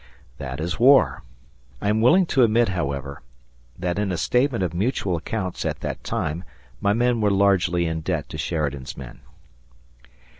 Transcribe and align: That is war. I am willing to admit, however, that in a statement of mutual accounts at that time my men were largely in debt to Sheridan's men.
That 0.39 0.59
is 0.59 0.79
war. 0.79 1.21
I 1.79 1.87
am 1.87 2.01
willing 2.01 2.25
to 2.25 2.41
admit, 2.41 2.69
however, 2.69 3.21
that 3.77 3.99
in 3.99 4.11
a 4.11 4.17
statement 4.17 4.63
of 4.63 4.73
mutual 4.73 5.15
accounts 5.15 5.63
at 5.63 5.81
that 5.81 6.03
time 6.03 6.43
my 6.79 6.91
men 6.93 7.21
were 7.21 7.29
largely 7.29 7.85
in 7.85 8.01
debt 8.01 8.27
to 8.29 8.37
Sheridan's 8.39 8.97
men. 8.97 9.19